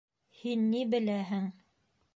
Һин 0.37 0.63
ни 0.71 0.81
беләһең? 0.95 1.47